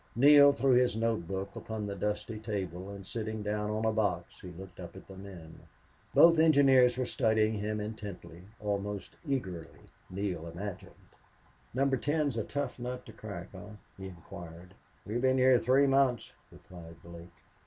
Neale 0.15 0.51
threw 0.51 0.71
his 0.71 0.95
note 0.95 1.27
book 1.27 1.55
upon 1.55 1.85
the 1.85 1.93
dusty 1.95 2.39
table 2.39 2.89
and, 2.89 3.05
sitting 3.05 3.43
down 3.43 3.69
on 3.69 3.83
the 3.83 3.91
box, 3.91 4.39
he 4.41 4.47
looked 4.49 4.79
up 4.79 4.95
at 4.95 5.05
the 5.07 5.15
men. 5.15 5.59
Both 6.15 6.39
engineers 6.39 6.97
were 6.97 7.05
studying 7.05 7.53
him 7.59 7.79
intently, 7.79 8.41
almost 8.59 9.11
eagerly, 9.27 9.91
Neale 10.09 10.47
imagined. 10.47 10.95
"Number 11.75 11.97
Ten's 11.97 12.35
a 12.35 12.43
tough 12.43 12.79
nut 12.79 13.05
to 13.05 13.13
crack, 13.13 13.49
eh?" 13.53 13.75
he 13.95 14.07
inquired. 14.07 14.73
"We've 15.05 15.21
been 15.21 15.37
here 15.37 15.59
three 15.59 15.85
months," 15.85 16.33
replied 16.51 16.95
Blake. 17.03 17.29